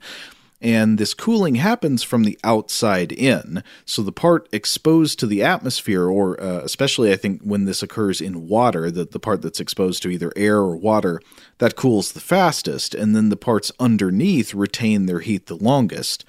[0.61, 3.63] And this cooling happens from the outside in.
[3.85, 8.21] So the part exposed to the atmosphere, or uh, especially I think when this occurs
[8.21, 11.21] in water, that the part that's exposed to either air or water,
[11.59, 12.95] that cools the fastest.
[12.95, 16.25] And then the parts underneath retain their heat the longest.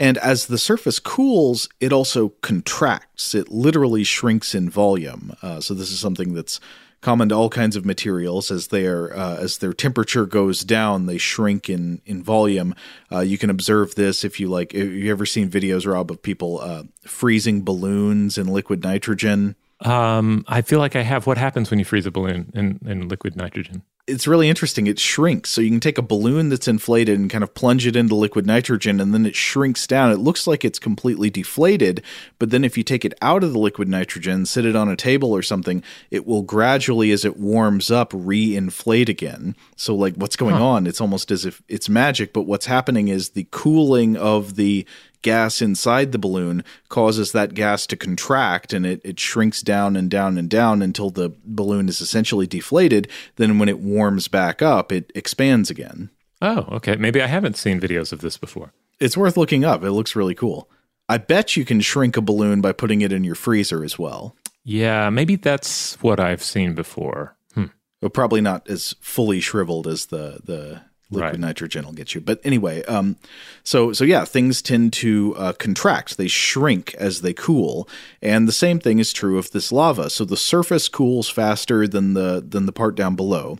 [0.00, 3.34] And as the surface cools, it also contracts.
[3.34, 5.34] It literally shrinks in volume.
[5.42, 6.60] Uh, so this is something that's
[7.00, 8.50] common to all kinds of materials.
[8.50, 12.74] As their uh, as their temperature goes down, they shrink in in volume.
[13.10, 14.72] Uh, you can observe this if you like.
[14.72, 19.56] Have you ever seen videos, Rob, of people uh, freezing balloons in liquid nitrogen?
[19.80, 21.26] Um, I feel like I have.
[21.26, 23.82] What happens when you freeze a balloon in, in liquid nitrogen?
[24.08, 24.86] it's really interesting.
[24.86, 25.50] It shrinks.
[25.50, 28.46] So you can take a balloon that's inflated and kind of plunge it into liquid
[28.46, 30.10] nitrogen, and then it shrinks down.
[30.10, 32.02] It looks like it's completely deflated.
[32.38, 34.96] But then if you take it out of the liquid nitrogen, sit it on a
[34.96, 39.54] table or something, it will gradually, as it warms up, re-inflate again.
[39.76, 40.66] So like what's going huh.
[40.66, 40.86] on?
[40.86, 42.32] It's almost as if it's magic.
[42.32, 44.86] But what's happening is the cooling of the
[45.22, 50.10] gas inside the balloon causes that gas to contract and it, it shrinks down and
[50.10, 53.08] down and down until the balloon is essentially deflated.
[53.36, 56.10] Then, when it warms back up, it expands again.
[56.40, 56.96] Oh, okay.
[56.96, 58.72] Maybe I haven't seen videos of this before.
[59.00, 59.82] It's worth looking up.
[59.82, 60.70] It looks really cool.
[61.08, 64.36] I bet you can shrink a balloon by putting it in your freezer as well.
[64.64, 67.36] Yeah, maybe that's what I've seen before.
[67.54, 67.66] Hmm.
[68.00, 71.40] But probably not as fully shriveled as the the liquid right.
[71.40, 72.20] nitrogen will get you.
[72.20, 73.16] But anyway, um,
[73.64, 77.88] so so yeah, things tend to uh, contract; they shrink as they cool,
[78.20, 80.10] and the same thing is true of this lava.
[80.10, 83.58] So the surface cools faster than the than the part down below,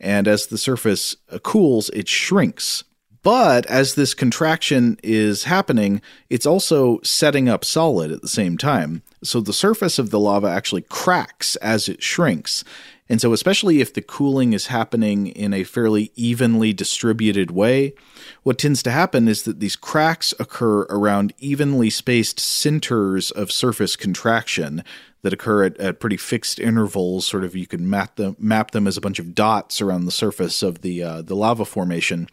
[0.00, 2.84] and as the surface uh, cools, it shrinks.
[3.22, 9.02] But as this contraction is happening, it's also setting up solid at the same time.
[9.22, 12.62] So the surface of the lava actually cracks as it shrinks.
[13.08, 17.94] And so, especially if the cooling is happening in a fairly evenly distributed way,
[18.42, 23.96] what tends to happen is that these cracks occur around evenly spaced centers of surface
[23.96, 24.84] contraction
[25.28, 27.26] that occur at, at pretty fixed intervals.
[27.26, 30.10] Sort of, you could map them map them as a bunch of dots around the
[30.10, 32.28] surface of the uh, the lava formation,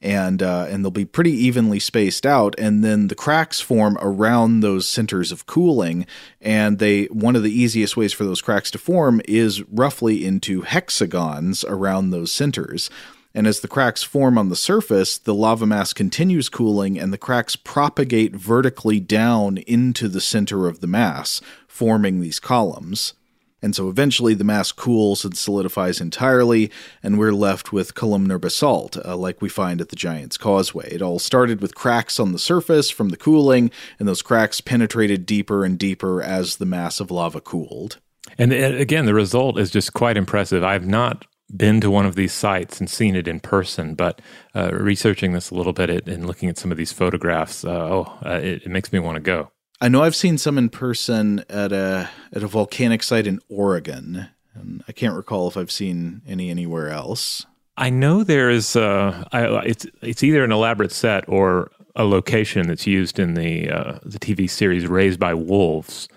[0.00, 2.54] and uh, and they'll be pretty evenly spaced out.
[2.56, 6.06] And then the cracks form around those centers of cooling,
[6.40, 10.62] and they one of the easiest ways for those cracks to form is roughly into
[10.62, 12.88] hexagons around those centers.
[13.34, 17.18] And as the cracks form on the surface, the lava mass continues cooling and the
[17.18, 23.14] cracks propagate vertically down into the center of the mass, forming these columns.
[23.60, 26.70] And so eventually the mass cools and solidifies entirely,
[27.02, 30.88] and we're left with columnar basalt, uh, like we find at the Giant's Causeway.
[30.92, 35.26] It all started with cracks on the surface from the cooling, and those cracks penetrated
[35.26, 37.98] deeper and deeper as the mass of lava cooled.
[38.36, 40.62] And uh, again, the result is just quite impressive.
[40.62, 44.20] I've not been to one of these sites and seen it in person, but
[44.54, 48.18] uh, researching this a little bit and looking at some of these photographs, uh, oh,
[48.24, 49.50] uh, it, it, makes me want to go.
[49.80, 54.28] I know I've seen some in person at a at a volcanic site in Oregon,
[54.54, 57.46] and I can't recall if I've seen any anywhere else.
[57.76, 58.74] I know there is.
[58.74, 63.70] Uh, I, it's it's either an elaborate set or a location that's used in the
[63.70, 66.08] uh, the TV series Raised by Wolves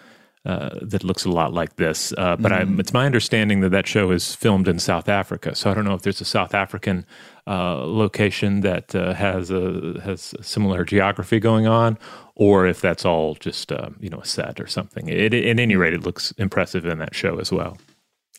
[0.44, 2.14] uh, that looks a lot like this.
[2.18, 2.80] Uh, but mm.
[2.80, 5.56] it's my understanding that that show is filmed in South Africa.
[5.56, 7.06] So I don't know if there's a South African
[7.46, 11.98] uh, location that uh, has a has a similar geography going on,
[12.36, 15.08] or if that's all just uh, you know a set or something.
[15.08, 17.78] It, at any rate, it looks impressive in that show as well.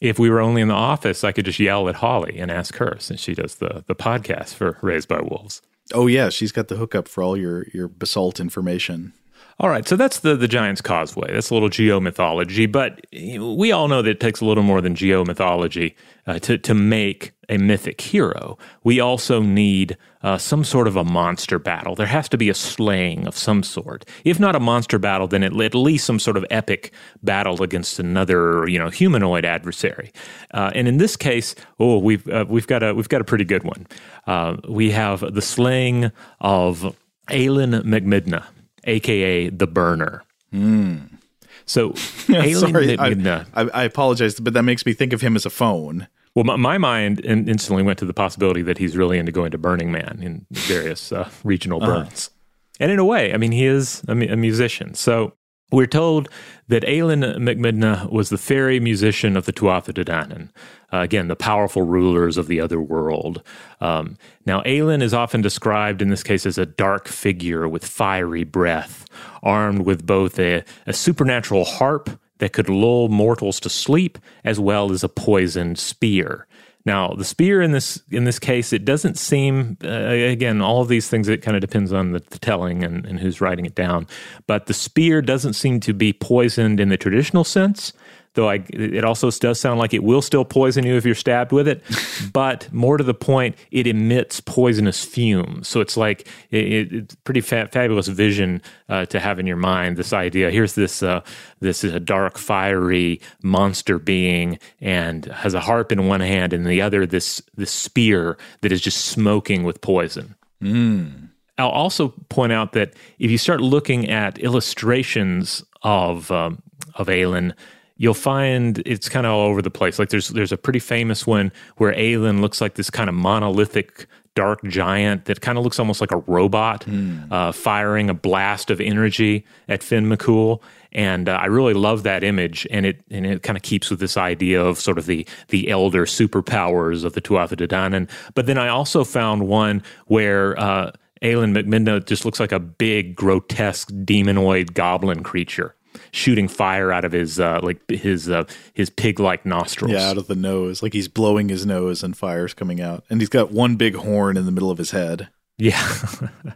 [0.01, 2.77] If we were only in the office, I could just yell at Holly and ask
[2.77, 5.63] her since she does the the podcast for Raised by Wolves.
[5.95, 9.13] Oh yeah, she's got the hookup for all your your basalt information.
[9.59, 11.33] All right, so that's the the Giant's Causeway.
[11.33, 14.95] That's a little geomythology, but we all know that it takes a little more than
[14.95, 15.95] geomythology
[16.27, 18.57] uh, to to make a mythic hero.
[18.83, 21.95] We also need uh, some sort of a monster battle.
[21.95, 24.09] There has to be a slaying of some sort.
[24.25, 26.93] If not a monster battle, then at, least some sort of epic
[27.23, 30.13] battle against another, you know, humanoid adversary.
[30.53, 33.45] Uh, and in this case, oh, we've uh, we've got a we've got a pretty
[33.45, 33.87] good one.
[34.27, 36.97] Uh, we have the slaying of
[37.29, 38.45] Ailin Macmidna
[38.85, 40.25] aka the burner.
[40.53, 41.19] Mm.
[41.65, 43.13] So, Sorry, I,
[43.55, 46.09] I, I, apologize, but that makes me think of him as a phone.
[46.35, 49.59] Well, my, my mind instantly went to the possibility that he's really into going to
[49.59, 52.01] Burning Man in various uh, regional uh-huh.
[52.01, 52.29] burns.
[52.29, 52.39] Uh-huh.
[52.81, 54.95] And in a way, I mean, he is a, a musician.
[54.95, 55.35] So
[55.73, 56.29] we're told
[56.69, 60.51] that Ailin Macmidna was the fairy musician of the Tuatha De Danann,
[60.93, 63.43] uh, again, the powerful rulers of the other world.
[63.81, 64.17] Um,
[64.47, 69.07] now, Ailin is often described in this case as a dark figure with fiery breath,
[69.43, 74.93] armed with both a, a supernatural harp that could lull mortals to sleep, as well
[74.93, 76.47] as a poisoned spear.
[76.85, 80.89] Now, the spear in this in this case, it doesn't seem uh, again all of
[80.89, 81.29] these things.
[81.29, 84.07] It kind of depends on the, the telling and, and, who's writing it down.
[84.47, 87.93] But the spear doesn't seem to be poisoned in the traditional sense
[88.35, 91.53] though I, it also does sound like it will still poison you if you're stabbed
[91.53, 91.83] with it.
[92.33, 95.69] but more to the point, it emits poisonous fumes.
[95.69, 99.97] So it's like it, it's pretty fa- fabulous vision uh, to have in your mind.
[99.97, 101.23] This idea: here's this uh,
[101.61, 106.65] this is a dark, fiery monster being, and has a harp in one hand, and
[106.65, 110.35] in the other this this spear that is just smoking with poison.
[110.63, 111.29] Mm.
[111.59, 116.63] I'll also point out that if you start looking at illustrations of um,
[116.95, 117.55] of Aelin,
[118.03, 120.01] you'll find it's kind of all over the place.
[120.01, 124.09] Like there's there's a pretty famous one where Aelin looks like this kind of monolithic
[124.35, 127.31] dark giant that kind of looks almost like a robot mm.
[127.31, 130.61] uh, firing a blast of energy at Finn McCool.
[130.91, 134.01] And uh, I really love that image, and it and it kind of keeps with
[134.01, 138.11] this idea of sort of the the elder superpowers of the Tuatha De Danann.
[138.35, 140.91] But then I also found one where uh,
[141.23, 145.77] Aelin just looks like a big, grotesque demonoid goblin creature
[146.13, 148.45] shooting fire out of his uh, like his uh,
[148.75, 149.93] his pig like nostrils.
[149.93, 153.21] Yeah, out of the nose, like he's blowing his nose and fire's coming out, and
[153.21, 155.29] he's got one big horn in the middle of his head.
[155.59, 155.83] Yeah.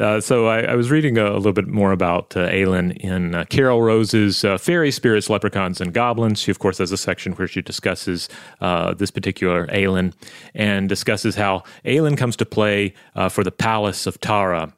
[0.00, 3.34] Uh, so I, I, was reading a, a, little bit more about uh, Aelin in
[3.34, 6.40] uh, Carol Rose's uh, Fairy Spirits, Leprechauns, and Goblins.
[6.40, 8.28] She, of course, has a section where she discusses
[8.60, 10.12] uh, this particular Aelin
[10.54, 14.72] and discusses how Aelin comes to play uh, for the Palace of Tara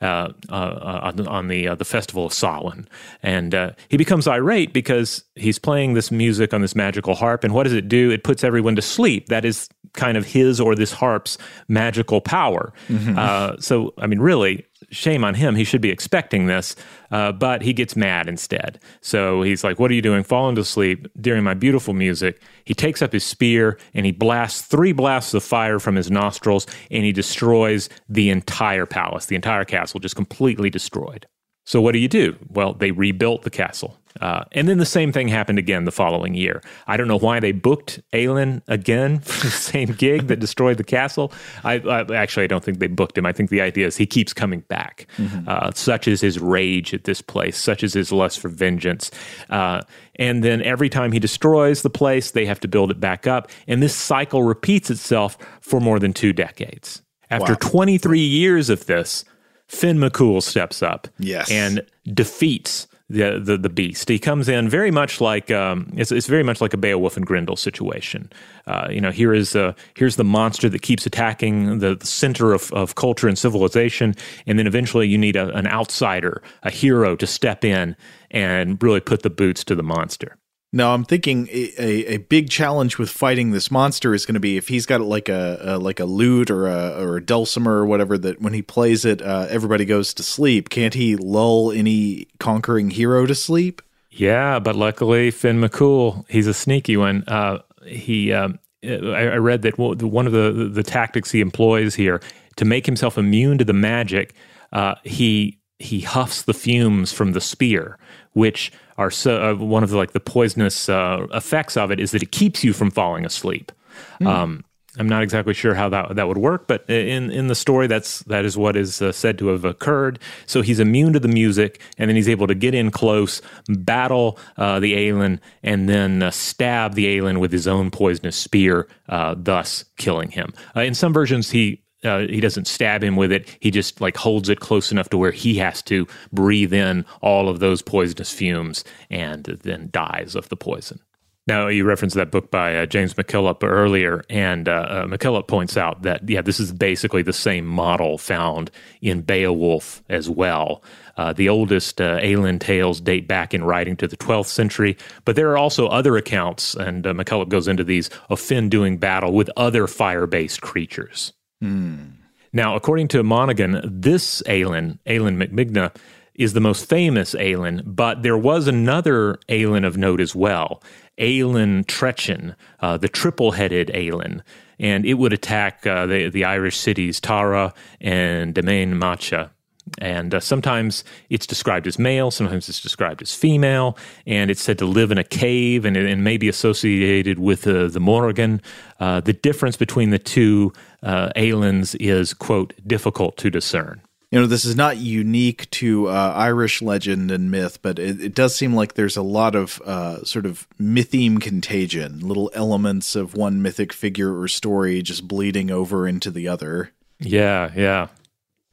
[0.00, 2.88] uh, uh, on, the uh, the festival of Samhain,
[3.22, 7.52] and uh, he becomes irate because he's playing this music on this magical harp, and
[7.52, 8.10] what does it do?
[8.10, 9.28] It puts everyone to sleep.
[9.28, 11.36] That is kind of his or this harp's
[11.68, 12.72] magical power.
[12.88, 13.18] Mm-hmm.
[13.18, 15.54] Uh, so, I mean, really, shame on him.
[15.54, 16.76] He should be expecting this,
[17.10, 18.78] uh, but he gets mad instead.
[19.00, 20.22] So he's like, What are you doing?
[20.22, 22.42] Falling to sleep during my beautiful music.
[22.64, 26.66] He takes up his spear and he blasts three blasts of fire from his nostrils
[26.90, 31.26] and he destroys the entire palace, the entire castle, just completely destroyed.
[31.70, 32.34] So what do you do?
[32.48, 33.96] Well, they rebuilt the castle.
[34.20, 36.62] Uh, and then the same thing happened again the following year.
[36.88, 40.82] I don't know why they booked Aelin again for the same gig that destroyed the
[40.82, 41.32] castle.
[41.62, 43.24] I, I, actually I don't think they booked him.
[43.24, 45.06] I think the idea is he keeps coming back.
[45.16, 45.48] Mm-hmm.
[45.48, 47.56] Uh, such is his rage at this place.
[47.56, 49.12] Such is his lust for vengeance.
[49.48, 49.82] Uh,
[50.16, 53.48] and then every time he destroys the place, they have to build it back up.
[53.68, 57.00] And this cycle repeats itself for more than two decades.
[57.30, 57.58] After wow.
[57.60, 59.24] 23 years of this,
[59.70, 61.48] Finn McCool steps up yes.
[61.48, 64.08] and defeats the, the the beast.
[64.08, 67.24] He comes in very much like um, it's, it's very much like a Beowulf and
[67.24, 68.32] Grendel situation.
[68.66, 72.52] Uh, you know, here is uh, here's the monster that keeps attacking the, the, center
[72.52, 74.14] of, of culture and civilization,
[74.46, 77.96] and then eventually you need a, an outsider, a hero, to step in
[78.32, 80.36] and really put the boots to the monster.
[80.72, 84.56] No, I'm thinking a, a, big challenge with fighting this monster is going to be
[84.56, 87.86] if he's got like a, a, like a lute or a or a dulcimer or
[87.86, 90.68] whatever that when he plays it, uh, everybody goes to sleep.
[90.68, 93.82] Can't he lull any conquering hero to sleep?
[94.12, 97.24] Yeah, but luckily Finn McCool, he's a sneaky one.
[97.26, 102.20] Uh, he, um, I, I, read that one of the the tactics he employs here
[102.56, 104.34] to make himself immune to the magic,
[104.72, 107.98] uh, he he huffs the fumes from the spear,
[108.34, 112.10] which are so uh, one of the like the poisonous uh, effects of it is
[112.10, 113.72] that it keeps you from falling asleep.
[114.20, 114.26] Mm.
[114.26, 114.64] Um,
[114.98, 118.20] I'm not exactly sure how that that would work, but in in the story, that's
[118.24, 120.18] that is what is uh, said to have occurred.
[120.46, 124.38] So he's immune to the music, and then he's able to get in close, battle
[124.58, 129.34] uh, the Aelin, and then uh, stab the Aelin with his own poisonous spear, uh,
[129.38, 130.52] thus killing him.
[130.76, 133.48] Uh, in some versions, he uh, he doesn't stab him with it.
[133.60, 137.48] He just like holds it close enough to where he has to breathe in all
[137.48, 141.00] of those poisonous fumes and then dies of the poison.
[141.46, 145.76] Now, you referenced that book by uh, James McKillop earlier, and uh, uh, McKillop points
[145.76, 148.70] out that, yeah, this is basically the same model found
[149.00, 150.84] in Beowulf as well.
[151.16, 155.34] Uh, the oldest uh, Aelin tales date back in writing to the 12th century, but
[155.34, 159.32] there are also other accounts, and uh, McKillop goes into these, of Finn doing battle
[159.32, 161.32] with other fire based creatures.
[161.62, 162.12] Mm.
[162.52, 165.94] Now, according to Monaghan, this Aelin, Aelin McMidna,
[166.34, 170.82] is the most famous Aelin, but there was another Aelin of note as well,
[171.18, 174.40] Aelin Trechin, uh, the triple-headed Aelin,
[174.78, 179.50] and it would attack uh, the, the Irish cities Tara and Emain Macha
[179.98, 183.96] and uh, sometimes it's described as male, sometimes it's described as female,
[184.26, 187.88] and it's said to live in a cave and, and may be associated with uh,
[187.88, 188.60] the Morrigan.
[188.98, 190.72] Uh, the difference between the two
[191.02, 194.00] uh, Aelins is, quote, difficult to discern.
[194.30, 198.34] you know, this is not unique to uh, Irish legend and myth, but it, it,
[198.34, 203.34] does seem like there's a lot of uh, sort of mytheme contagion, little elements of
[203.34, 206.92] one mythic figure or story just bleeding over into the other.
[207.18, 208.08] Yeah, yeah.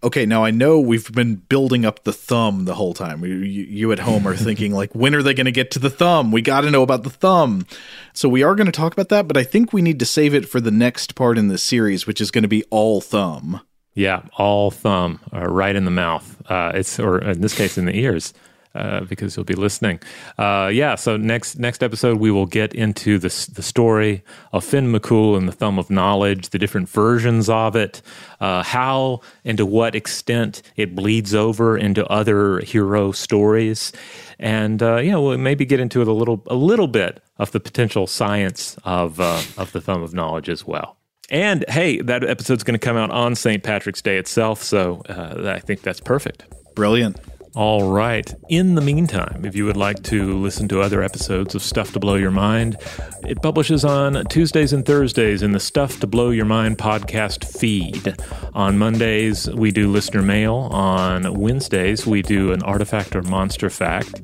[0.04, 3.26] Okay, now I know we've been building up the thumb the whole time.
[3.26, 5.90] You, you at home are thinking, like, when are they going to get to the
[5.90, 6.32] thumb?
[6.32, 7.66] We got to know about the thumb.
[8.14, 10.36] So we are going to talk about that, but I think we need to save
[10.36, 13.62] it for the next part in the series, which is going to be all thumb.
[13.96, 16.44] Yeah, all thumb, uh, right in the mouth.
[16.48, 18.36] Uh, it's or in this case in the ears.
[18.78, 20.00] Uh, because you'll be listening.
[20.38, 24.24] Uh, yeah, so next next episode we will get into the the story
[24.54, 28.04] of Finn McCool and the Thumb of Knowledge, the different versions of it,
[28.40, 33.92] uh, how and to what extent it bleeds over into other hero stories,
[34.38, 38.06] and uh, we'll maybe get into it a little a little bit of the potential
[38.06, 40.98] science of uh, of the Thumb of Knowledge as well.
[41.32, 43.64] And hey, that episode's going to come out on St.
[43.64, 46.46] Patrick's Day itself, so uh, I think that's perfect.
[46.76, 47.18] Brilliant.
[47.58, 48.32] All right.
[48.50, 52.00] In the meantime, if you would like to listen to other episodes of Stuff to
[52.00, 52.78] Blow Your Mind,
[53.24, 58.16] it publishes on Tuesdays and Thursdays in the Stuff to Blow Your Mind podcast feed.
[58.54, 60.70] On Mondays, we do listener mail.
[60.72, 64.22] On Wednesdays, we do an artifact or monster fact.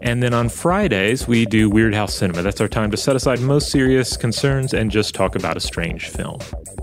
[0.00, 2.42] And then on Fridays, we do Weirdhouse Cinema.
[2.42, 6.08] That's our time to set aside most serious concerns and just talk about a strange
[6.08, 6.38] film.